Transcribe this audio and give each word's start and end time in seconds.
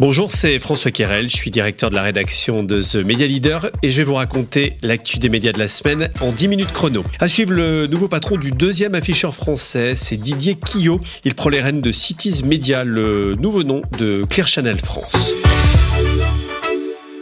Bonjour, 0.00 0.30
c'est 0.30 0.60
François 0.60 0.92
Querel, 0.92 1.28
je 1.28 1.34
suis 1.34 1.50
directeur 1.50 1.90
de 1.90 1.96
la 1.96 2.02
rédaction 2.02 2.62
de 2.62 2.80
The 2.80 3.04
Media 3.04 3.26
Leader 3.26 3.68
et 3.82 3.90
je 3.90 3.96
vais 3.96 4.04
vous 4.04 4.14
raconter 4.14 4.76
l'actu 4.80 5.18
des 5.18 5.28
médias 5.28 5.50
de 5.50 5.58
la 5.58 5.66
semaine 5.66 6.12
en 6.20 6.30
10 6.30 6.46
minutes 6.46 6.70
chrono. 6.70 7.02
À 7.18 7.26
suivre 7.26 7.52
le 7.52 7.88
nouveau 7.88 8.06
patron 8.06 8.36
du 8.36 8.52
deuxième 8.52 8.94
afficheur 8.94 9.34
français, 9.34 9.96
c'est 9.96 10.16
Didier 10.16 10.54
Quillot. 10.54 11.00
Il 11.24 11.34
prend 11.34 11.50
les 11.50 11.60
rênes 11.60 11.80
de 11.80 11.90
Cities 11.90 12.44
Media, 12.44 12.84
le 12.84 13.34
nouveau 13.34 13.64
nom 13.64 13.82
de 13.98 14.24
Clear 14.30 14.46
Channel 14.46 14.76
France. 14.76 15.32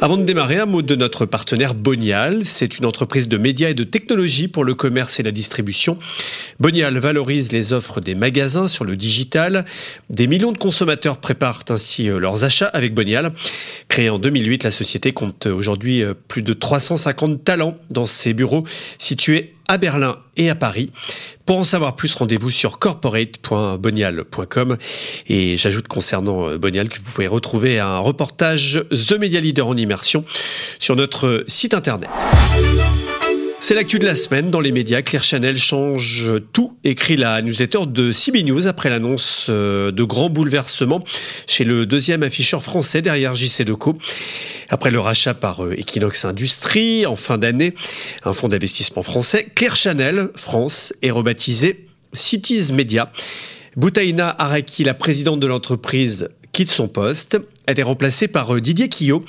Avant 0.06 0.18
de 0.18 0.22
démarrer, 0.22 0.60
un 0.60 0.66
mot 0.66 0.82
de 0.82 0.94
notre 0.94 1.26
partenaire 1.26 1.74
Bonial. 1.74 2.42
C'est 2.44 2.78
une 2.78 2.86
entreprise 2.86 3.26
de 3.26 3.36
médias 3.38 3.70
et 3.70 3.74
de 3.74 3.82
technologie 3.82 4.46
pour 4.46 4.62
le 4.62 4.76
commerce 4.76 5.18
et 5.18 5.24
la 5.24 5.32
distribution. 5.32 5.98
Bonial 6.60 6.96
valorise 6.96 7.50
les 7.50 7.72
offres 7.72 8.00
des 8.00 8.14
magasins 8.14 8.68
sur 8.68 8.84
le 8.84 8.96
digital. 8.96 9.64
Des 10.08 10.28
millions 10.28 10.52
de 10.52 10.58
consommateurs 10.58 11.16
préparent 11.16 11.64
ainsi 11.70 12.08
euh, 12.08 12.20
leurs 12.20 12.44
achats 12.44 12.68
avec 12.68 12.94
Bonial. 12.94 13.32
Créée 13.88 14.08
en 14.08 14.20
2008, 14.20 14.62
la 14.62 14.70
société 14.70 15.10
compte 15.10 15.46
aujourd'hui 15.46 16.04
euh, 16.04 16.14
plus 16.28 16.42
de 16.42 16.52
350 16.52 17.42
talents 17.42 17.76
dans 17.90 18.06
ses 18.06 18.32
bureaux 18.32 18.62
situés 18.98 19.55
à 19.68 19.78
Berlin 19.78 20.18
et 20.36 20.50
à 20.50 20.54
Paris. 20.54 20.92
Pour 21.44 21.58
en 21.58 21.64
savoir 21.64 21.96
plus, 21.96 22.14
rendez-vous 22.14 22.50
sur 22.50 22.78
corporate.bonial.com. 22.78 24.76
Et 25.28 25.56
j'ajoute 25.56 25.88
concernant 25.88 26.48
euh, 26.48 26.58
Bonial 26.58 26.88
que 26.88 26.98
vous 26.98 27.12
pouvez 27.12 27.26
retrouver 27.28 27.78
un 27.78 27.98
reportage 27.98 28.84
The 28.90 29.12
Media 29.12 29.40
Leader 29.40 29.66
en 29.66 29.76
immersion 29.76 30.24
sur 30.78 30.96
notre 30.96 31.44
site 31.46 31.74
internet. 31.74 32.10
C'est 33.58 33.74
l'actu 33.74 33.98
de 33.98 34.04
la 34.04 34.14
semaine 34.14 34.50
dans 34.50 34.60
les 34.60 34.70
médias. 34.70 35.02
Claire 35.02 35.24
Chanel 35.24 35.56
change 35.56 36.30
tout, 36.52 36.76
écrit 36.84 37.16
la 37.16 37.42
newsletter 37.42 37.86
de 37.88 38.12
CB 38.12 38.44
News 38.44 38.66
après 38.68 38.90
l'annonce 38.90 39.46
euh, 39.48 39.90
de 39.90 40.04
grands 40.04 40.30
bouleversements 40.30 41.02
chez 41.48 41.64
le 41.64 41.86
deuxième 41.86 42.22
afficheur 42.22 42.62
français 42.62 43.02
derrière 43.02 43.34
JC 43.34 43.62
Deco. 43.62 43.98
Après 44.68 44.90
le 44.90 45.00
rachat 45.00 45.34
par 45.34 45.64
euh, 45.64 45.74
Equinox 45.78 46.24
Industries 46.24 47.06
en 47.06 47.16
fin 47.16 47.38
d'année, 47.38 47.74
un 48.24 48.32
fonds 48.32 48.48
d'investissement 48.48 49.02
français, 49.02 49.46
Claire 49.54 49.76
Chanel 49.76 50.30
France 50.34 50.92
est 51.02 51.10
rebaptisé 51.10 51.86
Cities 52.12 52.72
Media. 52.72 53.12
Boutaïna 53.76 54.34
Araki, 54.38 54.84
la 54.84 54.94
présidente 54.94 55.40
de 55.40 55.46
l'entreprise, 55.46 56.30
quitte 56.52 56.70
son 56.70 56.88
poste. 56.88 57.38
Elle 57.66 57.78
est 57.78 57.82
remplacée 57.84 58.28
par 58.28 58.54
euh, 58.54 58.60
Didier 58.60 58.88
Quillot, 58.88 59.22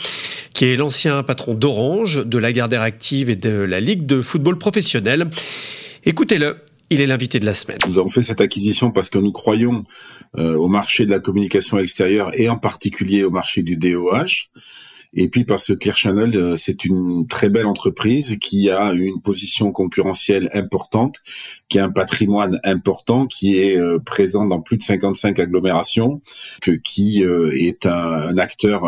qui 0.54 0.66
est 0.66 0.76
l'ancien 0.76 1.22
patron 1.24 1.54
d'Orange, 1.54 2.26
de 2.26 2.38
la 2.38 2.54
Gardère 2.54 2.82
Active 2.82 3.30
et 3.30 3.36
de 3.36 3.50
la 3.50 3.80
Ligue 3.80 4.06
de 4.06 4.22
football 4.22 4.58
professionnel. 4.58 5.30
Écoutez-le, 6.06 6.58
il 6.90 7.02
est 7.02 7.06
l'invité 7.06 7.40
de 7.40 7.46
la 7.46 7.54
semaine. 7.54 7.78
Nous 7.88 7.98
avons 7.98 8.08
fait 8.08 8.24
cette 8.24 8.40
acquisition 8.40 8.92
parce 8.92 9.10
que 9.10 9.18
nous 9.18 9.34
croyons 9.34 9.84
euh, 10.38 10.56
au 10.56 10.70
marché 10.70 11.06
de 11.06 11.12
la 11.12 11.20
communication 11.20 11.78
extérieure 11.80 12.32
et 12.34 12.48
en 12.48 12.58
particulier 12.58 13.24
au 13.24 13.32
marché 13.32 13.62
du 13.62 13.76
DOH. 13.76 14.50
Et 15.20 15.30
puis 15.30 15.46
parce 15.46 15.68
que 15.68 15.74
Clear 15.74 15.98
Channel, 15.98 16.38
euh, 16.38 16.58
c'est 16.58 16.86
une 16.86 17.26
très 17.28 17.50
belle 17.50 17.66
entreprise 17.66 18.38
qui 18.40 18.70
a 18.70 18.94
une 18.94 19.20
position 19.20 19.72
concurrentielle 19.72 20.50
importante, 20.54 21.18
qui 21.70 21.80
a 21.80 21.86
un 21.86 21.90
patrimoine 21.90 22.60
important, 22.64 23.26
qui 23.26 23.58
est 23.58 23.78
euh, 23.78 23.98
présent 23.98 24.46
dans 24.46 24.62
plus 24.62 24.78
de 24.78 24.84
55 24.84 25.40
agglomérations, 25.40 26.22
que, 26.62 26.72
qui 26.72 27.26
euh, 27.26 27.52
est 27.58 27.88
un, 27.88 28.38
acteur 28.38 28.84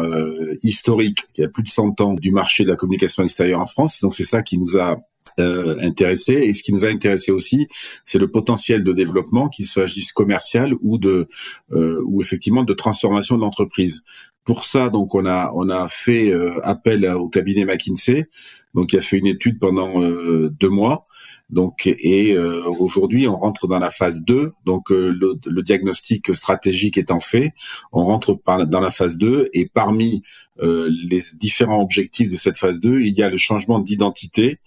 historique, 0.62 1.24
qui 1.34 1.44
a 1.44 1.48
plus 1.48 1.64
de 1.64 1.70
100 1.70 2.00
ans 2.02 2.14
du 2.14 2.32
marché 2.32 2.64
de 2.64 2.70
la 2.70 2.76
communication 2.76 3.24
extérieure 3.24 3.62
en 3.62 3.66
France. 3.66 4.02
Donc 4.02 4.14
c'est 4.14 4.24
ça 4.24 4.44
qui 4.44 4.60
nous 4.60 4.78
a 4.78 5.00
intéressé 5.40 6.34
et 6.34 6.54
ce 6.54 6.64
qui 6.64 6.74
nous 6.74 6.86
a 6.86 6.90
intéressé 6.90 7.32
aussi 7.32 7.68
c'est 8.06 8.20
le 8.20 8.30
potentiel 8.30 8.84
de 8.84 8.92
développement 8.92 9.48
qu'il 9.50 9.66
s'agisse 9.66 10.12
commercial 10.12 10.74
ou 10.82 10.98
de 10.98 11.28
ou 11.72 12.22
effectivement 12.22 12.64
de 12.64 12.74
transformation 12.74 13.38
de 13.38 13.42
l'entreprise 13.42 14.04
pour 14.50 14.66
ça, 14.66 14.90
donc 14.90 15.14
on 15.14 15.28
a 15.28 15.52
on 15.54 15.70
a 15.70 15.88
fait 15.88 16.32
euh, 16.32 16.60
appel 16.64 17.06
au 17.06 17.30
cabinet 17.30 17.66
McKinsey, 17.66 18.26
donc 18.74 18.94
il 18.94 18.98
a 18.98 19.02
fait 19.04 19.20
une 19.20 19.28
étude 19.28 19.60
pendant 19.60 20.02
euh, 20.02 20.50
deux 20.50 20.70
mois. 20.70 21.06
Donc 21.52 21.86
et 21.86 22.36
euh, 22.36 22.64
aujourd'hui 22.80 23.28
on 23.28 23.36
rentre 23.36 23.68
dans 23.68 23.78
la 23.78 23.92
phase 23.92 24.24
2. 24.24 24.52
Donc 24.66 24.90
le, 24.90 25.36
le, 25.46 25.62
diagnostic 25.62 26.36
stratégique 26.36 26.98
étant 26.98 27.20
fait, 27.20 27.54
on 27.92 28.06
rentre 28.06 28.40
dans 28.66 28.82
la 28.82 28.90
phase 28.90 29.20
2 29.20 29.50
et 29.54 29.70
parmi 29.72 30.24
euh, 30.62 30.90
les 31.10 31.24
différents 31.40 31.82
objectifs 31.82 32.30
de 32.30 32.36
cette 32.36 32.58
phase 32.58 32.80
2, 32.80 33.02
il 33.02 33.14
y 33.14 33.24
a 33.24 33.30
le 33.30 33.38
changement 33.38 33.80
d'identité 33.80 34.60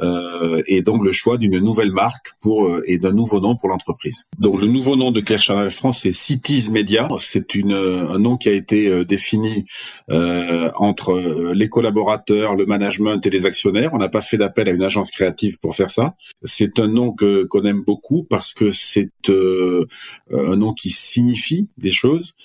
euh, 0.00 0.62
et 0.66 0.82
donc 0.82 1.02
le 1.02 1.10
choix 1.10 1.38
d'une 1.38 1.58
nouvelle 1.58 1.90
marque 1.90 2.34
pour 2.40 2.66
euh, 2.66 2.82
et 2.86 2.98
d'un 2.98 3.12
nouveau 3.12 3.40
nom 3.40 3.56
pour 3.56 3.68
l'entreprise. 3.68 4.28
Donc 4.38 4.60
le 4.60 4.66
nouveau 4.66 4.94
nom 4.94 5.10
de 5.10 5.20
Claire 5.20 5.40
Channel 5.40 5.70
France, 5.70 6.00
c'est 6.02 6.12
Cities 6.12 6.70
Media. 6.70 7.08
C'est 7.18 7.54
une 7.54 7.72
un 7.72 8.18
nom 8.18 8.36
qui 8.36 8.48
a 8.48 8.52
été 8.52 9.04
défini 9.04 9.64
entre 10.08 11.52
les 11.52 11.68
collaborateurs, 11.68 12.54
le 12.54 12.66
management 12.66 13.24
et 13.24 13.30
les 13.30 13.46
actionnaires. 13.46 13.90
On 13.94 13.98
n'a 13.98 14.08
pas 14.08 14.20
fait 14.20 14.36
d'appel 14.36 14.68
à 14.68 14.72
une 14.72 14.82
agence 14.82 15.10
créative 15.10 15.58
pour 15.60 15.74
faire 15.74 15.90
ça. 15.90 16.14
C'est 16.44 16.78
un 16.78 16.88
nom 16.88 17.12
que 17.12 17.44
qu'on 17.44 17.64
aime 17.64 17.82
beaucoup 17.86 18.24
parce 18.24 18.52
que 18.52 18.70
c'est 18.70 19.12
un 19.28 20.56
nom 20.56 20.72
qui 20.72 20.90
signifie 20.90 21.70
des 21.78 21.92
choses. 21.92 22.36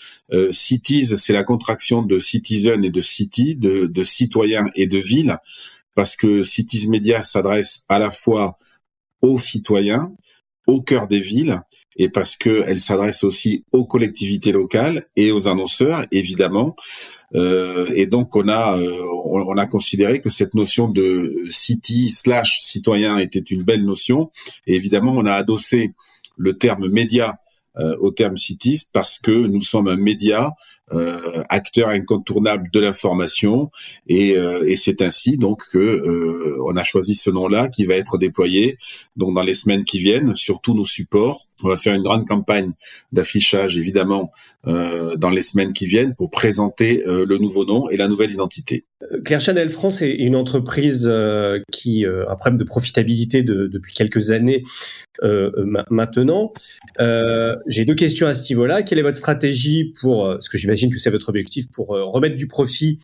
Cities, 0.52 1.18
c'est 1.18 1.34
la 1.34 1.44
contraction 1.44 2.02
de 2.02 2.20
citizen 2.20 2.84
et 2.84 2.90
de 2.94 3.02
city, 3.02 3.58
de, 3.58 3.88
de 3.88 4.04
citoyens 4.04 4.70
et 4.76 4.88
de 4.88 4.98
villes, 4.98 5.38
parce 5.96 6.16
que 6.16 6.44
Cities 6.44 6.88
Media 6.88 7.22
s'adresse 7.22 7.84
à 7.90 8.00
la 8.00 8.12
fois 8.12 8.58
aux 9.22 9.40
citoyens, 9.40 10.12
au 10.68 10.81
cœur 10.81 11.08
des 11.08 11.20
villes, 11.20 11.62
et 11.96 12.09
parce 12.09 12.36
qu'elle 12.36 12.80
s'adresse 12.80 13.24
aussi 13.24 13.66
aux 13.72 13.86
collectivités 13.86 14.52
locales 14.52 15.06
et 15.16 15.32
aux 15.32 15.48
annonceurs, 15.48 16.06
évidemment. 16.12 16.76
Euh, 17.36 17.88
et 17.96 18.06
donc 18.06 18.36
on 18.36 18.48
a 18.48 18.78
euh, 18.78 19.00
on, 19.26 19.58
a 19.58 19.66
considéré 19.66 20.22
que 20.22 20.30
cette 20.30 20.53
notion 20.53 20.88
de 20.88 21.34
city 21.50 22.09
slash 22.09 22.59
citoyen 22.62 23.18
était 23.18 23.40
une 23.40 23.64
belle 23.64 23.86
notion. 23.86 24.32
Et 24.68 24.76
évidemment, 24.76 25.14
on 25.16 25.26
a 25.26 25.34
adossé 25.34 25.94
le 26.38 26.58
terme 26.58 26.90
média 26.90 27.36
au 27.75 28.11
terme 28.11 28.38
cities 28.38 28.84
parce 28.94 29.17
que 29.17 29.31
nous 29.31 29.63
sommes 29.63 29.88
un 29.88 29.95
média 29.95 30.51
euh, 30.94 31.41
acteur 31.50 31.89
incontournable 31.89 32.69
de 32.72 32.79
l'information 32.79 33.72
et, 34.06 34.38
euh, 34.38 34.75
c'est 34.75 35.01
ainsi 35.01 35.38
donc 35.38 35.63
que 35.72 35.79
euh, 35.79 36.57
on 36.67 36.75
a 36.75 36.84
choisi 36.84 37.16
ce 37.16 37.31
nom-là 37.31 37.69
qui 37.69 37.85
va 37.85 37.95
être 37.95 38.17
déployé 38.17 38.78
donc 39.16 39.34
dans 39.34 39.41
les 39.41 39.56
semaines 39.56 39.85
qui 39.85 39.97
viennent 39.97 40.35
sur 40.35 40.61
tous 40.61 40.75
nos 40.75 40.85
supports. 40.85 41.47
On 41.63 41.69
va 41.69 41.78
faire 41.78 41.95
une 41.95 42.03
grande 42.03 42.28
campagne 42.28 42.73
d'affichage 43.11 43.78
évidemment 43.78 44.31
dans 44.66 45.29
les 45.29 45.44
semaines 45.44 45.72
qui 45.72 45.85
viennent 45.85 46.16
pour 46.16 46.29
présenter 46.29 47.03
le 47.05 47.38
nouveau 47.38 47.66
nom 47.66 47.90
et 47.90 47.95
la 47.95 48.09
nouvelle 48.09 48.31
identité. 48.31 48.85
Claire 49.25 49.41
Chanel 49.41 49.69
France 49.69 50.01
est 50.01 50.13
une 50.13 50.35
entreprise 50.35 51.12
qui 51.72 52.06
a 52.06 52.31
un 52.31 52.35
problème 52.35 52.57
de 52.57 52.63
profitabilité 52.63 53.44
de, 53.44 53.68
depuis 53.68 53.94
quelques 53.94 54.31
années 54.31 54.63
maintenant. 55.90 56.51
J'ai 57.68 57.85
deux 57.85 57.96
questions 57.96 58.28
à 58.28 58.35
ce 58.35 58.52
niveau-là. 58.52 58.84
Quelle 58.84 59.00
est 59.00 59.03
votre 59.03 59.18
stratégie 59.18 59.94
pour 60.02 60.38
ce 60.40 60.50
que 60.50 60.57
j'imagine 60.57 60.91
que 60.91 61.00
c'est 61.00 61.09
votre 61.09 61.29
objectif 61.29 61.72
pour 61.72 61.96
euh, 61.96 62.03
remettre 62.06 62.35
du 62.35 62.47
profit 62.47 63.00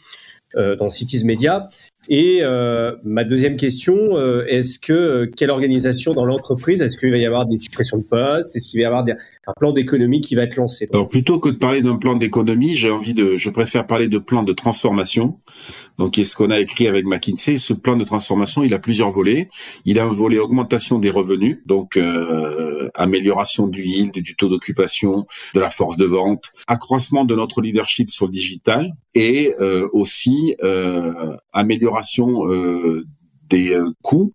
euh, 0.55 0.75
dans 0.75 0.89
Cities 0.89 1.25
Media? 1.25 1.69
Et 2.07 2.39
euh, 2.41 2.95
ma 3.03 3.23
deuxième 3.23 3.55
question, 3.55 4.11
est-ce 4.47 4.79
que 4.79 5.25
quelle 5.37 5.51
organisation 5.51 6.13
dans 6.13 6.25
l'entreprise 6.25 6.81
Est-ce 6.81 6.97
qu'il 6.97 7.11
va 7.11 7.17
y 7.17 7.25
avoir 7.25 7.45
des 7.45 7.57
suppressions 7.57 7.97
de 7.97 8.03
postes? 8.03 8.55
Est-ce 8.55 8.69
qu'il 8.69 8.79
va 8.79 8.83
y 8.83 8.85
avoir 8.85 9.03
des, 9.03 9.13
un 9.49 9.53
plan 9.59 9.71
d'économie 9.71 10.21
qui 10.21 10.35
va 10.35 10.43
être 10.43 10.55
lancé. 10.55 10.89
Alors 10.93 11.09
plutôt 11.09 11.39
que 11.39 11.49
de 11.49 11.55
parler 11.55 11.81
d'un 11.81 11.97
plan 11.97 12.15
d'économie, 12.15 12.75
j'ai 12.75 12.91
envie 12.91 13.13
de, 13.13 13.35
je 13.35 13.49
préfère 13.49 13.87
parler 13.87 14.07
de 14.07 14.17
plan 14.17 14.43
de 14.43 14.53
transformation. 14.53 15.39
Donc, 15.97 16.17
est 16.17 16.23
ce 16.23 16.35
qu'on 16.35 16.49
a 16.49 16.59
écrit 16.59 16.87
avec 16.87 17.05
McKinsey, 17.05 17.57
ce 17.57 17.73
plan 17.73 17.97
de 17.97 18.03
transformation, 18.03 18.63
il 18.63 18.73
a 18.73 18.79
plusieurs 18.79 19.11
volets. 19.11 19.49
Il 19.85 19.99
a 19.99 20.05
un 20.05 20.13
volet 20.13 20.39
augmentation 20.39 20.99
des 20.99 21.09
revenus, 21.09 21.59
donc 21.65 21.97
euh, 21.97 22.89
amélioration 22.93 23.67
du 23.67 23.83
yield, 23.83 24.13
du 24.13 24.35
taux 24.35 24.47
d'occupation, 24.47 25.25
de 25.53 25.59
la 25.59 25.69
force 25.69 25.97
de 25.97 26.05
vente, 26.05 26.51
accroissement 26.67 27.25
de 27.25 27.35
notre 27.35 27.61
leadership 27.61 28.09
sur 28.09 28.27
le 28.27 28.31
digital 28.31 28.93
et 29.13 29.53
euh, 29.59 29.89
aussi 29.91 30.55
euh, 30.63 31.35
amélioration 31.51 32.43
des 33.49 33.77
coûts. 34.01 34.33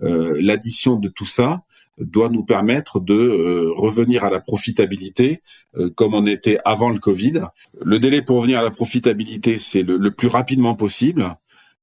L'addition 0.00 0.96
de 0.98 1.08
tout 1.08 1.26
ça 1.26 1.62
doit 2.00 2.28
nous 2.28 2.44
permettre 2.44 3.00
de 3.00 3.14
euh, 3.14 3.72
revenir 3.76 4.24
à 4.24 4.30
la 4.30 4.40
profitabilité 4.40 5.40
euh, 5.76 5.90
comme 5.90 6.14
on 6.14 6.26
était 6.26 6.58
avant 6.64 6.90
le 6.90 6.98
Covid. 6.98 7.42
Le 7.80 7.98
délai 7.98 8.22
pour 8.22 8.38
revenir 8.38 8.58
à 8.58 8.62
la 8.62 8.70
profitabilité, 8.70 9.58
c'est 9.58 9.82
le, 9.82 10.10
plus 10.10 10.28
rapidement 10.28 10.74
possible. 10.74 11.36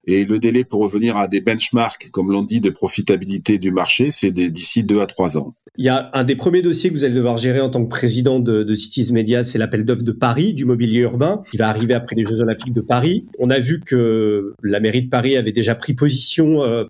Et 0.08 0.24
le 0.24 0.40
délai 0.40 0.64
pour 0.64 0.82
revenir 0.82 1.18
à 1.18 1.28
des 1.28 1.42
benchmarks, 1.42 2.10
comme 2.12 2.32
l'on 2.32 2.42
dit, 2.42 2.62
de 2.62 2.70
profitabilité 2.70 3.60
du 3.60 3.72
marché, 3.72 4.10
c'est 4.12 4.32
d'ici 4.32 4.86
deux 4.86 5.02
à 5.02 5.06
trois 5.06 5.38
ans. 5.38 5.54
Il 5.80 5.86
y 5.86 5.90
a 5.90 6.10
un 6.14 6.24
des 6.24 6.36
premiers 6.36 6.64
dossiers 6.64 6.90
que 6.90 6.96
vous 6.96 7.04
allez 7.04 7.14
devoir 7.14 7.38
gérer 7.38 7.62
en 7.62 7.70
tant 7.70 7.84
que 7.84 7.90
président 7.90 8.40
de, 8.40 8.74
Cities 8.74 9.14
Media, 9.14 9.44
c'est 9.44 9.60
l'appel 9.60 9.86
d'offres 9.86 10.04
de 10.04 10.12
Paris, 10.12 10.54
du 10.54 10.66
mobilier 10.66 11.00
urbain, 11.00 11.44
qui 11.52 11.58
va 11.58 11.68
arriver 11.68 11.94
après 11.94 12.16
les 12.16 12.24
Jeux 12.24 12.42
Olympiques 12.42 12.74
de 12.74 12.82
Paris. 12.82 13.28
On 13.38 13.52
a 13.52 13.60
vu 13.60 13.80
que 13.80 14.54
la 14.64 14.80
mairie 14.80 15.04
de 15.04 15.10
Paris 15.10 15.38
avait 15.38 15.52
déjà 15.52 15.76
pris 15.76 15.94
position 15.94 16.64
euh, 16.64 16.86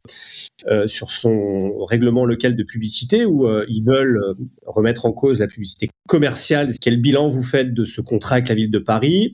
euh, 0.67 0.87
sur 0.87 1.11
son 1.11 1.83
règlement 1.85 2.23
local 2.23 2.55
de 2.55 2.63
publicité, 2.63 3.25
où 3.25 3.47
euh, 3.47 3.65
ils 3.67 3.83
veulent 3.83 4.21
remettre 4.65 5.05
en 5.05 5.11
cause 5.11 5.41
la 5.41 5.47
publicité 5.47 5.89
commerciale. 6.07 6.73
Quel 6.79 7.01
bilan 7.01 7.27
vous 7.27 7.43
faites 7.43 7.73
de 7.73 7.83
ce 7.83 7.99
contrat 7.99 8.35
avec 8.35 8.47
la 8.47 8.55
ville 8.55 8.71
de 8.71 8.79
Paris? 8.79 9.33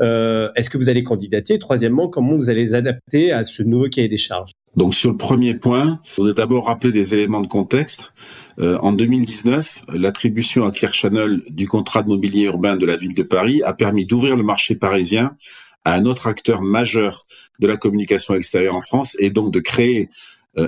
Euh, 0.00 0.50
est-ce 0.56 0.70
que 0.70 0.78
vous 0.78 0.88
allez 0.88 1.02
candidater? 1.02 1.58
Troisièmement, 1.58 2.08
comment 2.08 2.36
vous 2.36 2.50
allez 2.50 2.62
les 2.62 2.74
adapter 2.74 3.32
à 3.32 3.44
ce 3.44 3.62
nouveau 3.62 3.88
cahier 3.88 4.08
des 4.08 4.16
charges? 4.16 4.52
Donc 4.76 4.94
sur 4.94 5.10
le 5.10 5.16
premier 5.16 5.54
point, 5.54 6.00
je 6.04 6.16
voudrais 6.16 6.34
d'abord 6.34 6.66
rappeler 6.66 6.92
des 6.92 7.14
éléments 7.14 7.40
de 7.40 7.46
contexte. 7.46 8.12
Euh, 8.58 8.78
en 8.78 8.92
2019, 8.92 9.84
l'attribution 9.94 10.66
à 10.66 10.70
Clear 10.70 10.92
Channel 10.92 11.40
du 11.48 11.66
contrat 11.66 12.02
de 12.02 12.08
mobilier 12.08 12.44
urbain 12.44 12.76
de 12.76 12.84
la 12.84 12.96
ville 12.96 13.14
de 13.14 13.22
Paris 13.22 13.62
a 13.62 13.72
permis 13.72 14.06
d'ouvrir 14.06 14.36
le 14.36 14.42
marché 14.42 14.76
parisien 14.76 15.36
à 15.84 15.94
un 15.94 16.04
autre 16.04 16.26
acteur 16.26 16.62
majeur 16.62 17.26
de 17.58 17.66
la 17.66 17.76
communication 17.76 18.34
extérieure 18.34 18.74
en 18.74 18.80
France 18.80 19.16
et 19.18 19.30
donc 19.30 19.52
de 19.52 19.60
créer 19.60 20.10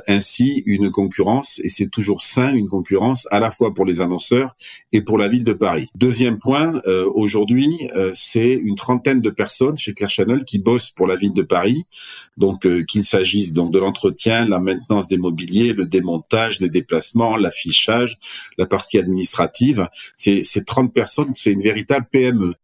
ainsi 0.06 0.62
une 0.67 0.90
concurrence, 0.90 1.61
et 1.64 1.69
c'est 1.69 1.88
toujours 1.88 2.23
sain, 2.23 2.55
une 2.55 2.69
concurrence 2.69 3.26
à 3.31 3.40
la 3.40 3.50
fois 3.50 3.73
pour 3.73 3.85
les 3.85 4.00
annonceurs 4.00 4.55
et 4.93 5.00
pour 5.00 5.19
la 5.19 5.29
ville 5.29 5.44
de 5.44 5.52
Paris. 5.52 5.88
Deuxième 5.94 6.38
point, 6.38 6.81
euh, 6.87 7.11
aujourd'hui, 7.14 7.88
euh, 7.96 8.11
c'est 8.14 8.52
une 8.52 8.75
trentaine 8.75 9.20
de 9.20 9.31
personnes 9.31 9.79
chez 9.79 9.94
Claire 9.94 10.11
Channel 10.11 10.44
qui 10.44 10.58
bossent 10.58 10.90
pour 10.90 11.06
la 11.06 11.17
ville 11.17 11.32
de 11.32 11.43
Paris, 11.43 11.85
donc 12.37 12.67
qu'il 12.87 13.05
s'agisse 13.05 13.52
donc 13.52 13.73
de 13.73 13.79
l'entretien, 13.79 14.46
la 14.46 14.61
maintenance 14.61 15.08
des 15.08 15.19
mobiliers, 15.19 15.73
le 15.73 15.87
démontage, 15.87 16.61
les 16.61 16.69
déplacements, 16.69 17.37
l'affichage, 17.37 18.19
la 18.58 18.67
partie 18.67 18.99
administrative. 18.99 19.88
C'est 20.17 20.64
30 20.64 20.93
personnes, 20.93 21.32
c'est 21.35 21.52
une 21.52 21.62
véritable 21.62 22.06
PME 22.11 22.55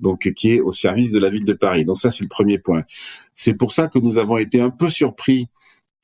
donc 0.00 0.32
qui 0.34 0.52
est 0.52 0.60
au 0.60 0.72
service 0.72 1.12
de 1.12 1.20
la 1.20 1.30
ville 1.30 1.44
de 1.44 1.52
Paris. 1.52 1.84
Donc 1.84 1.98
ça, 1.98 2.10
c'est 2.10 2.24
le 2.24 2.28
premier 2.28 2.58
point. 2.58 2.82
C'est 3.34 3.54
pour 3.54 3.72
ça 3.72 3.88
que 3.88 4.00
nous 4.00 4.18
avons 4.18 4.36
été 4.36 4.60
un 4.60 4.70
peu 4.70 4.90
surpris 4.90 5.48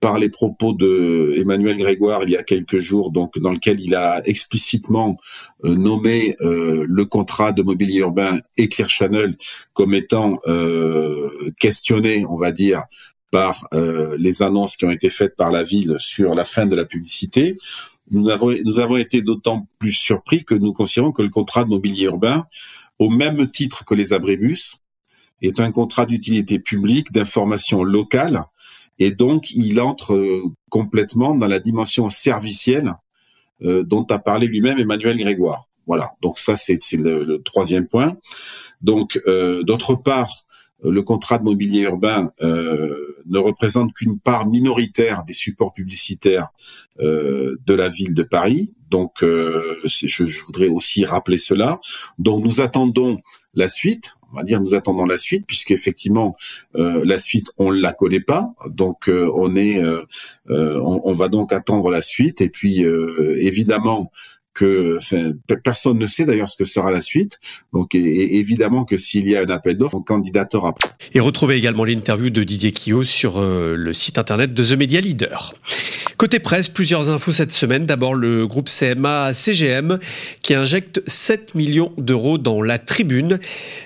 par 0.00 0.18
les 0.18 0.28
propos 0.28 0.72
de 0.72 1.34
Emmanuel 1.36 1.76
Grégoire 1.76 2.22
il 2.22 2.30
y 2.30 2.36
a 2.36 2.42
quelques 2.42 2.78
jours, 2.78 3.10
donc 3.10 3.38
dans 3.38 3.50
lequel 3.50 3.80
il 3.80 3.94
a 3.94 4.22
explicitement 4.26 5.16
euh, 5.64 5.74
nommé 5.74 6.36
euh, 6.40 6.84
le 6.88 7.04
contrat 7.04 7.52
de 7.52 7.62
mobilier 7.62 8.00
urbain 8.00 8.38
et 8.56 8.68
Clear 8.68 8.88
Channel 8.88 9.36
comme 9.72 9.94
étant 9.94 10.38
euh, 10.46 11.50
questionné, 11.58 12.24
on 12.26 12.36
va 12.36 12.52
dire, 12.52 12.84
par 13.30 13.68
les 14.16 14.42
annonces 14.42 14.78
qui 14.78 14.86
ont 14.86 14.90
été 14.90 15.10
faites 15.10 15.36
par 15.36 15.50
la 15.50 15.62
ville 15.62 15.96
sur 15.98 16.34
la 16.34 16.46
fin 16.46 16.64
de 16.64 16.74
la 16.74 16.86
publicité. 16.86 17.58
Nous 18.10 18.30
avons, 18.30 18.54
nous 18.64 18.80
avons 18.80 18.96
été 18.96 19.20
d'autant 19.20 19.68
plus 19.78 19.92
surpris 19.92 20.46
que 20.46 20.54
nous 20.54 20.72
considérons 20.72 21.12
que 21.12 21.20
le 21.20 21.28
contrat 21.28 21.64
de 21.64 21.68
mobilier 21.68 22.04
urbain, 22.04 22.46
au 22.98 23.10
même 23.10 23.50
titre 23.50 23.84
que 23.84 23.94
les 23.94 24.14
abribus, 24.14 24.78
est 25.42 25.60
un 25.60 25.70
contrat 25.72 26.06
d'utilité 26.06 26.58
publique 26.58 27.12
d'information 27.12 27.84
locale 27.84 28.44
et 28.98 29.10
donc 29.10 29.50
il 29.52 29.80
entre 29.80 30.14
euh, 30.14 30.42
complètement 30.70 31.34
dans 31.34 31.46
la 31.46 31.58
dimension 31.58 32.10
servicielle 32.10 32.94
euh, 33.62 33.82
dont 33.84 34.04
a 34.10 34.18
parlé 34.18 34.46
lui-même 34.46 34.78
Emmanuel 34.78 35.18
Grégoire. 35.18 35.68
Voilà, 35.86 36.10
donc 36.20 36.38
ça 36.38 36.54
c'est 36.54 36.78
le, 36.98 37.40
troisième 37.42 37.88
point. 37.88 38.16
Donc 38.82 39.20
euh, 39.26 39.62
d'autre 39.62 39.94
part, 39.94 40.30
le 40.84 41.02
contrat 41.02 41.38
de 41.38 41.44
mobilier 41.44 41.80
urbain 41.80 42.30
ne 42.40 43.38
représente 43.38 43.92
qu'une 43.94 44.20
part 44.20 44.46
minoritaire 44.46 45.24
des 45.24 45.32
supports 45.32 45.72
publicitaires 45.72 46.50
de 47.00 47.74
la 47.74 47.88
ville 47.88 48.14
de 48.14 48.22
Paris. 48.22 48.74
Donc 48.88 49.14
je, 49.22 49.80
je, 49.84 50.40
voudrais 50.46 50.68
aussi 50.68 51.04
rappeler 51.04 51.38
cela. 51.38 51.80
Donc 52.20 52.44
nous 52.44 52.60
attendons 52.60 53.18
la 53.54 53.66
suite 53.66 54.17
on 54.32 54.36
va 54.36 54.42
dire 54.42 54.60
nous 54.60 54.74
attendons 54.74 55.06
la 55.06 55.18
suite 55.18 55.46
puisque 55.46 55.70
effectivement 55.70 56.36
euh, 56.76 57.02
la 57.04 57.18
suite 57.18 57.50
on 57.58 57.70
la 57.70 57.92
connaît 57.92 58.20
pas. 58.20 58.50
Donc 58.68 59.08
euh, 59.08 59.30
on 59.34 59.56
est 59.56 59.82
euh, 59.82 60.04
on, 60.48 61.12
va 61.12 61.28
donc 61.28 61.52
attendre 61.52 61.90
la 61.90 62.02
suite. 62.02 62.40
Et 62.40 62.48
puis 62.48 62.82
évidemment 62.82 64.10
personne 65.64 65.98
ne 65.98 66.06
sait 66.06 66.24
d'ailleurs 66.24 66.48
ce 66.48 66.56
que 66.56 66.64
sera 66.64 66.90
la 66.90 67.00
suite. 67.00 67.38
Donc 67.72 67.94
évidemment 67.94 68.84
que 68.84 68.96
s'il 68.96 69.28
y 69.28 69.36
a 69.36 69.42
un 69.42 69.50
appel 69.50 69.76
d'offres, 69.76 69.96
on 69.96 70.02
candidatera. 70.02 70.74
Et 71.12 71.20
retrouvez 71.20 71.56
également 71.56 71.84
l'interview 71.84 72.30
de 72.30 72.42
Didier 72.44 72.72
Quillot 72.72 73.04
sur 73.04 73.40
le 73.40 73.92
site 73.92 74.18
internet 74.18 74.54
de 74.54 74.64
The 74.64 74.78
Media 74.78 75.00
Leader. 75.00 75.52
Côté 76.18 76.40
presse, 76.40 76.68
plusieurs 76.68 77.10
infos 77.10 77.30
cette 77.30 77.52
semaine. 77.52 77.86
D'abord, 77.86 78.12
le 78.12 78.44
groupe 78.48 78.68
CMA 78.68 79.32
CGM 79.32 80.00
qui 80.42 80.54
injecte 80.54 81.00
7 81.06 81.54
millions 81.54 81.92
d'euros 81.96 82.38
dans 82.38 82.60
la 82.60 82.80
tribune. 82.80 83.38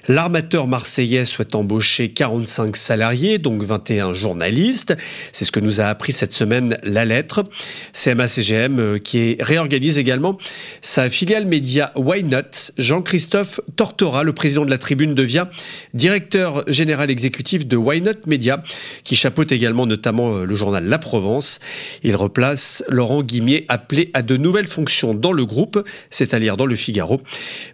L'armateur 0.08 0.66
marseillais 0.66 1.26
souhaite 1.26 1.54
embaucher 1.54 2.08
45 2.08 2.74
salariés, 2.76 3.36
donc 3.36 3.62
21 3.62 4.14
journalistes. 4.14 4.96
C'est 5.32 5.44
ce 5.44 5.52
que 5.52 5.60
nous 5.60 5.82
a 5.82 5.84
appris 5.84 6.14
cette 6.14 6.32
semaine 6.32 6.78
la 6.82 7.04
lettre. 7.04 7.44
CMA 7.92 8.28
CGM 8.28 8.80
euh, 8.80 8.98
qui 8.98 9.36
réorganise 9.38 9.98
également 9.98 10.38
sa 10.80 11.10
filiale 11.10 11.46
média 11.46 11.92
Why 11.96 12.24
Not. 12.24 12.72
Jean-Christophe 12.78 13.60
Tortora, 13.76 14.24
le 14.24 14.32
président 14.32 14.64
de 14.64 14.70
la 14.70 14.78
tribune, 14.78 15.14
devient 15.14 15.46
directeur 15.94 16.64
général 16.68 17.10
exécutif 17.10 17.66
de 17.66 17.76
Why 17.76 18.00
Not 18.00 18.26
Media, 18.26 18.62
qui 19.04 19.16
chapeaute 19.16 19.52
également 19.52 19.86
notamment 19.86 20.36
euh, 20.36 20.44
le 20.44 20.54
journal 20.54 20.84
La 20.84 20.98
Provence. 20.98 21.60
Il 22.02 22.16
replace 22.16 22.84
Laurent 22.88 23.22
Guimier, 23.22 23.64
appelé 23.68 24.10
à 24.14 24.22
de 24.22 24.36
nouvelles 24.36 24.66
fonctions 24.66 25.14
dans 25.14 25.32
le 25.32 25.44
groupe, 25.44 25.86
c'est 26.10 26.34
à 26.34 26.38
dire 26.38 26.56
dans 26.56 26.66
le 26.66 26.76
Figaro. 26.76 27.20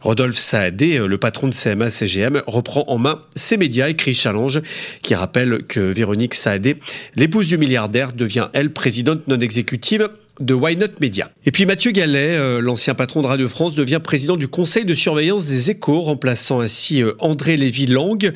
Rodolphe 0.00 0.38
Saadé, 0.38 0.98
le 0.98 1.18
patron 1.18 1.48
de 1.48 1.54
CMA-CGM, 1.54 2.42
reprend 2.46 2.84
en 2.88 2.98
main 2.98 3.22
ses 3.34 3.56
médias, 3.56 3.88
écrit 3.88 4.14
Challenge, 4.14 4.60
qui 5.02 5.14
rappelle 5.14 5.62
que 5.66 5.80
Véronique 5.80 6.34
Saadé, 6.34 6.76
l'épouse 7.16 7.48
du 7.48 7.58
milliardaire, 7.58 8.12
devient, 8.12 8.48
elle, 8.52 8.72
présidente 8.72 9.28
non 9.28 9.40
exécutive 9.40 10.08
de 10.40 10.54
Why 10.54 10.76
Not 10.76 11.00
Media. 11.00 11.30
Et 11.44 11.50
puis 11.50 11.66
Mathieu 11.66 11.90
Gallet, 11.90 12.36
euh, 12.36 12.60
l'ancien 12.60 12.94
patron 12.94 13.22
de 13.22 13.26
Radio 13.26 13.48
France, 13.48 13.74
devient 13.74 14.00
président 14.02 14.36
du 14.36 14.48
conseil 14.48 14.84
de 14.84 14.94
surveillance 14.94 15.46
des 15.46 15.70
échos, 15.70 16.02
remplaçant 16.02 16.60
ainsi 16.60 17.02
euh, 17.02 17.14
André 17.18 17.56
Lévy-Lang, 17.56 18.32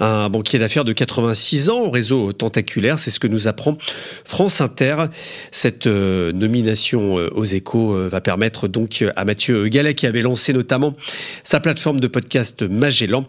un 0.00 0.28
banquier 0.28 0.58
d'affaires 0.58 0.84
de 0.84 0.92
86 0.92 1.70
ans 1.70 1.82
au 1.82 1.90
réseau 1.90 2.32
tentaculaire. 2.32 2.98
C'est 2.98 3.10
ce 3.10 3.20
que 3.20 3.26
nous 3.26 3.48
apprend 3.48 3.78
France 4.24 4.60
Inter. 4.60 4.96
Cette 5.50 5.86
euh, 5.86 6.32
nomination 6.32 7.14
aux 7.14 7.44
échos 7.44 7.96
va 8.08 8.20
permettre 8.20 8.68
donc 8.68 9.04
à 9.14 9.24
Mathieu 9.24 9.68
Gallet, 9.68 9.94
qui 9.94 10.06
avait 10.06 10.22
lancé 10.22 10.52
notamment 10.52 10.94
sa 11.44 11.60
plateforme 11.60 12.00
de 12.00 12.08
podcast 12.08 12.62
Magellan, 12.62 13.26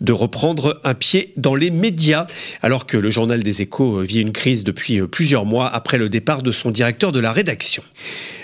de 0.00 0.12
reprendre 0.12 0.80
un 0.84 0.94
pied 0.94 1.32
dans 1.36 1.54
les 1.54 1.70
médias, 1.70 2.26
alors 2.62 2.86
que 2.86 2.96
le 2.96 3.10
journal 3.10 3.42
des 3.42 3.62
échos 3.62 4.00
vit 4.00 4.20
une 4.20 4.32
crise 4.32 4.64
depuis 4.64 5.00
plusieurs 5.06 5.44
mois 5.44 5.68
après 5.68 5.98
le 5.98 6.08
départ 6.08 6.42
de 6.42 6.50
son 6.50 6.70
directeur 6.70 7.12
de 7.12 7.20
la 7.20 7.32
rédaction. 7.32 7.69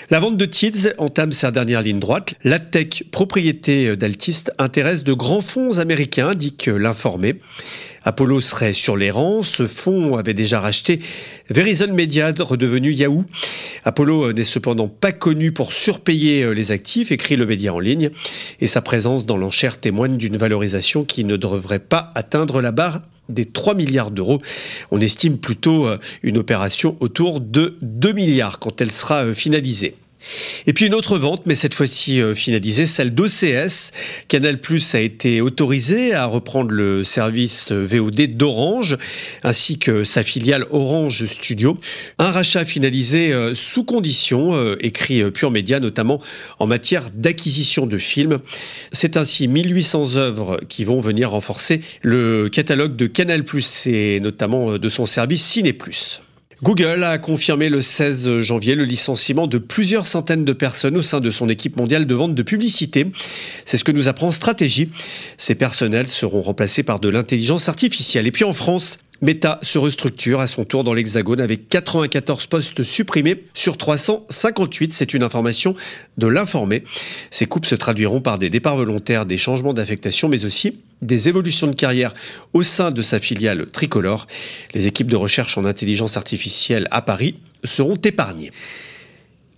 La 0.09 0.21
vente 0.21 0.37
de 0.37 0.45
TIDS 0.45 0.93
entame 0.97 1.33
sa 1.33 1.51
dernière 1.51 1.81
ligne 1.81 1.99
droite. 1.99 2.35
La 2.45 2.59
tech, 2.59 3.03
propriété 3.11 3.97
d'Altiste, 3.97 4.51
intéresse 4.57 5.03
de 5.03 5.11
grands 5.11 5.41
fonds 5.41 5.79
américains, 5.79 6.31
dit 6.33 6.55
l'informé. 6.67 7.35
Apollo 8.05 8.39
serait 8.39 8.71
sur 8.71 8.95
les 8.95 9.11
rangs. 9.11 9.43
Ce 9.43 9.67
fonds 9.67 10.15
avait 10.15 10.33
déjà 10.33 10.61
racheté 10.61 11.01
Verizon 11.49 11.93
Media, 11.93 12.31
redevenu 12.39 12.93
Yahoo. 12.93 13.25
Apollo 13.83 14.31
n'est 14.31 14.45
cependant 14.45 14.87
pas 14.87 15.11
connu 15.11 15.51
pour 15.51 15.73
surpayer 15.73 16.53
les 16.53 16.71
actifs, 16.71 17.11
écrit 17.11 17.35
le 17.35 17.45
média 17.45 17.73
en 17.73 17.79
ligne, 17.79 18.11
et 18.61 18.67
sa 18.67 18.81
présence 18.81 19.25
dans 19.25 19.35
l'enchère 19.35 19.77
témoigne 19.77 20.15
d'une 20.15 20.37
valorisation 20.37 21.03
qui 21.03 21.25
ne 21.25 21.35
devrait 21.35 21.79
pas 21.79 22.11
atteindre 22.15 22.61
la 22.61 22.71
barre 22.71 23.01
des 23.29 23.45
3 23.45 23.75
milliards 23.75 24.11
d'euros. 24.11 24.39
On 24.91 25.01
estime 25.01 25.37
plutôt 25.37 25.87
euh, 25.87 25.99
une 26.23 26.37
opération 26.37 26.95
autour 26.99 27.39
de 27.39 27.77
2 27.81 28.13
milliards 28.13 28.59
quand 28.59 28.81
elle 28.81 28.91
sera 28.91 29.25
euh, 29.25 29.33
finalisée. 29.33 29.95
Et 30.65 30.73
puis 30.73 30.85
une 30.85 30.93
autre 30.93 31.17
vente, 31.17 31.45
mais 31.45 31.55
cette 31.55 31.73
fois-ci 31.73 32.21
euh, 32.21 32.35
finalisée, 32.35 32.85
celle 32.85 33.13
d'OCS. 33.13 33.91
Canal 34.27 34.59
Plus 34.59 34.95
a 34.95 34.99
été 34.99 35.41
autorisé 35.41 36.13
à 36.13 36.25
reprendre 36.25 36.71
le 36.71 37.03
service 37.03 37.71
euh, 37.71 37.83
VOD 37.83 38.35
d'Orange, 38.35 38.97
ainsi 39.43 39.79
que 39.79 40.03
sa 40.03 40.23
filiale 40.23 40.65
Orange 40.71 41.25
Studio. 41.25 41.77
Un 42.19 42.31
rachat 42.31 42.65
finalisé 42.65 43.31
euh, 43.31 43.53
sous 43.53 43.83
condition, 43.83 44.75
écrit 44.79 45.29
Pure 45.31 45.51
Média, 45.51 45.79
notamment 45.79 46.21
en 46.59 46.67
matière 46.67 47.09
d'acquisition 47.13 47.85
de 47.85 47.97
films. 47.97 48.39
C'est 48.91 49.17
ainsi 49.17 49.47
1800 49.47 50.15
œuvres 50.15 50.59
qui 50.67 50.83
vont 50.83 50.99
venir 50.99 51.31
renforcer 51.31 51.81
le 52.01 52.49
catalogue 52.49 52.95
de 52.95 53.07
Canal 53.07 53.43
Plus 53.43 53.87
et 53.87 54.19
notamment 54.19 54.77
de 54.77 54.89
son 54.89 55.05
service 55.05 55.43
Ciné 55.43 55.73
Plus. 55.73 56.21
Google 56.63 57.03
a 57.03 57.19
confirmé 57.19 57.69
le 57.69 57.83
16 57.83 58.39
janvier 58.39 58.73
le 58.73 58.83
licenciement 58.83 59.45
de 59.45 59.59
plusieurs 59.59 60.07
centaines 60.07 60.43
de 60.43 60.53
personnes 60.53 60.97
au 60.97 61.03
sein 61.03 61.19
de 61.19 61.29
son 61.29 61.49
équipe 61.49 61.77
mondiale 61.77 62.07
de 62.07 62.15
vente 62.15 62.33
de 62.33 62.41
publicité. 62.41 63.05
C'est 63.63 63.77
ce 63.77 63.83
que 63.83 63.91
nous 63.91 64.07
apprend 64.07 64.31
Stratégie. 64.31 64.89
Ces 65.37 65.53
personnels 65.53 66.07
seront 66.07 66.41
remplacés 66.41 66.81
par 66.81 66.99
de 66.99 67.09
l'intelligence 67.09 67.69
artificielle. 67.69 68.25
Et 68.25 68.31
puis 68.31 68.43
en 68.43 68.53
France, 68.53 68.97
Meta 69.21 69.59
se 69.61 69.77
restructure 69.77 70.39
à 70.39 70.47
son 70.47 70.63
tour 70.63 70.83
dans 70.83 70.93
l'Hexagone 70.93 71.41
avec 71.41 71.69
94 71.69 72.47
postes 72.47 72.83
supprimés 72.83 73.43
sur 73.53 73.77
358. 73.77 74.93
C'est 74.93 75.13
une 75.13 75.23
information 75.23 75.75
de 76.17 76.27
l'informé. 76.27 76.83
Ces 77.31 77.47
coupes 77.47 77.65
se 77.65 77.75
traduiront 77.75 78.21
par 78.21 78.37
des 78.37 78.49
départs 78.49 78.77
volontaires, 78.77 79.25
des 79.25 79.37
changements 79.37 79.73
d'affectation, 79.73 80.29
mais 80.29 80.45
aussi 80.45 80.79
des 81.01 81.29
évolutions 81.29 81.67
de 81.67 81.75
carrière 81.75 82.13
au 82.53 82.63
sein 82.63 82.91
de 82.91 83.01
sa 83.01 83.19
filiale 83.19 83.67
tricolore. 83.71 84.27
Les 84.73 84.87
équipes 84.87 85.11
de 85.11 85.15
recherche 85.15 85.57
en 85.57 85.65
intelligence 85.65 86.17
artificielle 86.17 86.87
à 86.91 87.01
Paris 87.01 87.35
seront 87.63 87.95
épargnées. 87.95 88.51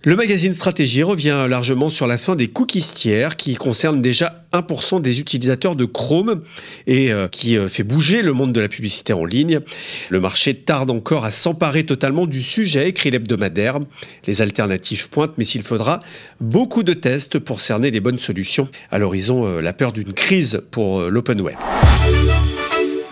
Le 0.02 0.16
magazine 0.16 0.54
Stratégie 0.54 1.02
revient 1.02 1.44
largement 1.46 1.90
sur 1.90 2.06
la 2.06 2.16
fin 2.16 2.34
des 2.34 2.48
cookies 2.48 2.80
tiers 2.80 3.36
qui 3.36 3.54
concernent 3.54 4.00
déjà 4.00 4.46
1% 4.54 5.02
des 5.02 5.20
utilisateurs 5.20 5.76
de 5.76 5.84
Chrome 5.84 6.40
et 6.86 7.12
euh, 7.12 7.28
qui 7.28 7.58
euh, 7.58 7.68
fait 7.68 7.82
bouger 7.82 8.22
le 8.22 8.32
monde 8.32 8.54
de 8.54 8.60
la 8.60 8.68
publicité 8.68 9.12
en 9.12 9.26
ligne. 9.26 9.60
Le 10.08 10.18
marché 10.18 10.54
tarde 10.54 10.90
encore 10.90 11.26
à 11.26 11.30
s'emparer 11.30 11.84
totalement 11.84 12.24
du 12.24 12.40
sujet, 12.40 12.88
écrit 12.88 13.10
l'hebdomadaire. 13.10 13.78
Les 14.26 14.40
alternatives 14.40 15.10
pointent, 15.10 15.36
mais 15.36 15.44
s'il 15.44 15.62
faudra 15.62 16.00
beaucoup 16.40 16.82
de 16.82 16.94
tests 16.94 17.38
pour 17.38 17.60
cerner 17.60 17.90
les 17.90 18.00
bonnes 18.00 18.18
solutions. 18.18 18.68
À 18.90 18.98
l'horizon, 18.98 19.46
euh, 19.46 19.60
la 19.60 19.74
peur 19.74 19.92
d'une 19.92 20.14
crise 20.14 20.62
pour 20.70 21.02
l'open 21.02 21.42
web. 21.42 21.56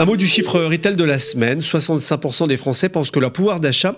Un 0.01 0.05
mot 0.05 0.17
du 0.17 0.29
chiffre 0.29 0.61
retail 0.61 0.95
de 0.95 1.03
la 1.03 1.19
semaine. 1.19 1.59
65% 1.59 2.47
des 2.47 2.57
Français 2.57 2.89
pensent 2.89 3.11
que 3.11 3.19
leur 3.19 3.33
pouvoir 3.33 3.59
d'achat 3.59 3.97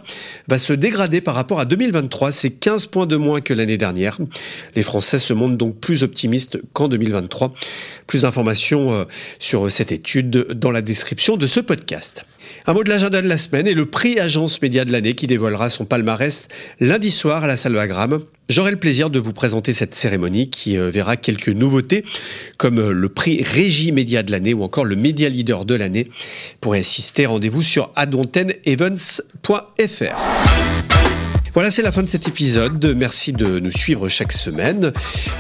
va 0.49 0.57
se 0.57 0.73
dégrader 0.73 1.21
par 1.21 1.35
rapport 1.35 1.61
à 1.61 1.66
2023. 1.66 2.33
C'est 2.33 2.49
15 2.49 2.87
points 2.87 3.04
de 3.04 3.16
moins 3.16 3.42
que 3.42 3.52
l'année 3.52 3.76
dernière. 3.76 4.16
Les 4.76 4.83
Français 4.83 5.19
se 5.19 5.35
montrent 5.35 5.59
donc 5.59 5.78
plus 5.78 6.02
optimistes 6.02 6.59
qu'en 6.73 6.88
2023. 6.88 7.52
Plus 8.07 8.23
d'informations 8.23 8.95
euh, 8.95 9.04
sur 9.38 9.71
cette 9.71 9.92
étude 9.92 10.30
dans 10.30 10.71
la 10.71 10.80
description 10.80 11.37
de 11.37 11.47
ce 11.47 11.61
podcast. 11.61 12.25
Un 12.66 12.73
mot 12.73 12.85
de 12.85 12.88
l'agenda 12.88 13.23
de 13.23 13.28
la 13.28 13.37
semaine 13.37 13.66
et 13.66 13.75
le 13.75 13.87
prix 13.87 14.18
Agence 14.18 14.61
Média 14.62 14.85
de 14.85 14.92
l'année 14.92 15.14
qui 15.14 15.26
dévoilera 15.26 15.70
son 15.70 15.85
palmarès 15.85 16.49
lundi 16.80 17.11
soir 17.11 17.44
à 17.44 17.47
la 17.47 17.56
salle 17.56 17.75
Wagram. 17.75 18.20
J'aurai 18.49 18.73
le 18.73 18.78
plaisir 18.78 19.11
de 19.11 19.18
vous 19.18 19.32
présenter 19.32 19.73
cette 19.73 19.94
cérémonie 19.94 20.50
qui 20.50 20.76
euh, 20.76 20.90
verra 20.90 21.16
quelques 21.16 21.49
nouveautés 21.49 22.04
comme 22.59 22.80
euh, 22.80 22.92
le 22.92 23.09
prix 23.09 23.42
Régie 23.42 23.92
Média 23.92 24.23
de 24.23 24.32
l'année 24.32 24.54
ou 24.54 24.64
encore 24.64 24.85
le 24.85 24.97
Média 24.97 25.28
Leader 25.28 25.64
de 25.64 25.75
l'année. 25.75 26.09
Pour 26.61 26.75
assister, 26.75 27.26
rendez-vous 27.26 27.62
sur 27.62 27.92
adontenevents.fr. 27.94 30.89
Voilà, 31.54 31.71
c'est 31.71 31.83
la 31.83 31.92
fin 31.92 32.02
de 32.02 32.09
cet 32.09 32.28
épisode. 32.28 32.95
Merci 32.97 33.33
de 33.33 33.59
nous 33.59 33.73
suivre 33.73 34.09
chaque 34.09 34.33
semaine. 34.33 34.92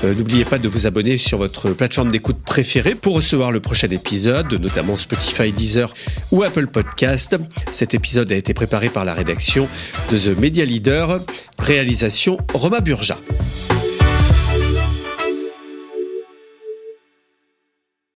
Euh, 0.04 0.14
n'oubliez 0.14 0.44
pas 0.44 0.58
de 0.58 0.68
vous 0.68 0.86
abonner 0.86 1.16
sur 1.16 1.38
votre 1.38 1.70
plateforme 1.70 2.10
d'écoute 2.10 2.38
préférée 2.44 2.94
pour 2.94 3.14
recevoir 3.14 3.52
le 3.52 3.60
prochain 3.60 3.88
épisode, 3.90 4.52
notamment 4.54 4.96
Spotify, 4.96 5.52
Deezer 5.52 5.92
ou 6.32 6.42
Apple 6.42 6.66
Podcast. 6.66 7.36
Cet 7.72 7.94
épisode 7.94 8.32
a 8.32 8.36
été 8.36 8.54
préparé 8.54 8.88
par 8.88 9.04
la 9.04 9.14
rédaction 9.14 9.68
de 10.10 10.18
The 10.18 10.38
Media 10.38 10.64
Leader, 10.64 11.20
réalisation 11.58 12.38
Romain 12.54 12.80
Burja. 12.80 13.18